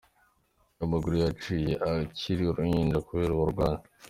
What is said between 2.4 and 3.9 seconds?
uruhinja kubera uburwayi.